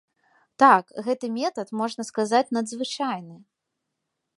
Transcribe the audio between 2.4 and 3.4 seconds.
надзвычайны.